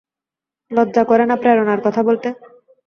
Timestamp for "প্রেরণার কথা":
1.41-2.01